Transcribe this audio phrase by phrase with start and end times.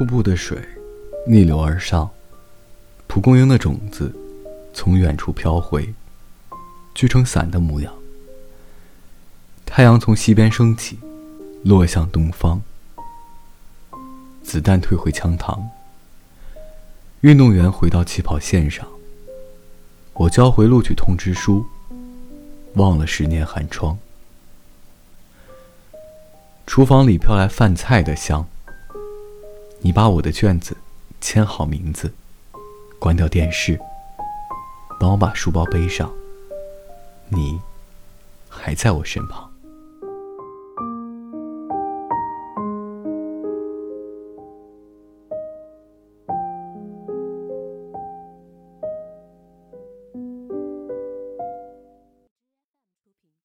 [0.00, 0.58] 瀑布的水
[1.26, 2.08] 逆流而上，
[3.06, 4.10] 蒲公英的种子
[4.72, 5.92] 从远处飘回，
[6.94, 7.92] 聚成伞的模样。
[9.66, 10.98] 太阳从西边升起，
[11.64, 12.62] 落向东方。
[14.42, 15.64] 子弹退回枪膛，
[17.20, 18.88] 运动员回到起跑线上。
[20.14, 21.66] 我交回录取通知书，
[22.76, 23.98] 忘了十年寒窗。
[26.66, 28.48] 厨房里飘来饭菜的香。
[29.82, 30.76] 你把我的卷子
[31.20, 32.12] 签好名字，
[32.98, 33.80] 关掉电视，
[35.00, 36.10] 帮我把书包背上。
[37.28, 37.58] 你
[38.48, 39.49] 还在我身旁。